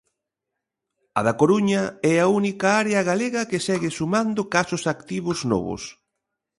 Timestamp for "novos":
5.51-5.83